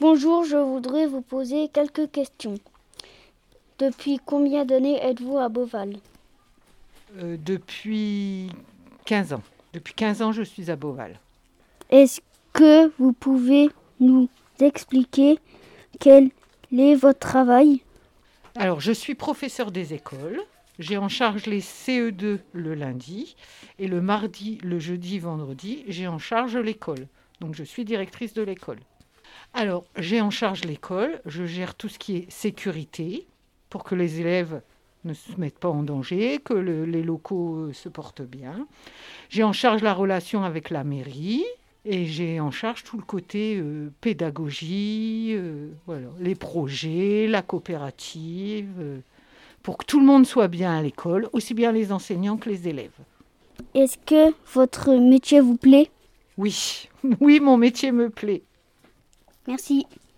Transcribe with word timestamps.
Bonjour, 0.00 0.44
je 0.44 0.56
voudrais 0.56 1.06
vous 1.06 1.20
poser 1.20 1.68
quelques 1.68 2.10
questions. 2.10 2.54
Depuis 3.78 4.18
combien 4.24 4.64
d'années 4.64 4.96
êtes-vous 4.96 5.36
à 5.36 5.50
Beauval? 5.50 5.94
Euh, 7.18 7.36
depuis 7.44 8.48
15 9.04 9.34
ans. 9.34 9.42
Depuis 9.74 9.92
15 9.92 10.22
ans, 10.22 10.32
je 10.32 10.42
suis 10.42 10.70
à 10.70 10.76
Beauval. 10.76 11.20
Est-ce 11.90 12.22
que 12.54 12.90
vous 12.98 13.12
pouvez 13.12 13.68
nous 14.00 14.30
expliquer 14.58 15.38
quel 15.98 16.30
est 16.74 16.94
votre 16.94 17.18
travail? 17.18 17.82
Alors, 18.56 18.80
je 18.80 18.92
suis 18.92 19.14
professeur 19.14 19.70
des 19.70 19.92
écoles. 19.92 20.40
J'ai 20.78 20.96
en 20.96 21.10
charge 21.10 21.44
les 21.44 21.60
CE2 21.60 22.38
le 22.54 22.74
lundi 22.74 23.36
et 23.78 23.86
le 23.86 24.00
mardi, 24.00 24.56
le 24.62 24.78
jeudi, 24.78 25.18
vendredi, 25.18 25.84
j'ai 25.88 26.08
en 26.08 26.18
charge 26.18 26.56
l'école. 26.56 27.06
Donc, 27.42 27.54
je 27.54 27.64
suis 27.64 27.84
directrice 27.84 28.32
de 28.32 28.40
l'école. 28.40 28.78
Alors, 29.52 29.84
j'ai 29.96 30.20
en 30.20 30.30
charge 30.30 30.64
l'école, 30.64 31.20
je 31.26 31.44
gère 31.44 31.74
tout 31.74 31.88
ce 31.88 31.98
qui 31.98 32.16
est 32.16 32.30
sécurité 32.30 33.26
pour 33.68 33.84
que 33.84 33.94
les 33.94 34.20
élèves 34.20 34.62
ne 35.04 35.14
se 35.14 35.32
mettent 35.38 35.58
pas 35.58 35.68
en 35.68 35.82
danger, 35.82 36.38
que 36.44 36.54
le- 36.54 36.84
les 36.84 37.02
locaux 37.02 37.56
euh, 37.56 37.72
se 37.72 37.88
portent 37.88 38.22
bien. 38.22 38.66
J'ai 39.30 39.44
en 39.44 39.52
charge 39.52 39.82
la 39.82 39.94
relation 39.94 40.44
avec 40.44 40.70
la 40.70 40.84
mairie 40.84 41.44
et 41.84 42.06
j'ai 42.06 42.40
en 42.40 42.50
charge 42.50 42.84
tout 42.84 42.98
le 42.98 43.04
côté 43.04 43.56
euh, 43.58 43.90
pédagogie, 44.00 45.32
euh, 45.34 45.68
voilà, 45.86 46.08
les 46.20 46.34
projets, 46.36 47.26
la 47.28 47.42
coopérative, 47.42 48.68
euh, 48.80 49.00
pour 49.62 49.78
que 49.78 49.86
tout 49.86 50.00
le 50.00 50.06
monde 50.06 50.26
soit 50.26 50.48
bien 50.48 50.76
à 50.76 50.82
l'école, 50.82 51.28
aussi 51.32 51.54
bien 51.54 51.72
les 51.72 51.92
enseignants 51.92 52.36
que 52.38 52.50
les 52.50 52.68
élèves. 52.68 52.90
Est-ce 53.74 53.98
que 53.98 54.32
votre 54.54 54.94
métier 54.94 55.40
vous 55.40 55.56
plaît? 55.56 55.90
Oui, 56.36 56.88
oui, 57.20 57.40
mon 57.40 57.56
métier 57.56 57.92
me 57.92 58.10
plaît. 58.10 58.42
Merci. 59.46 59.86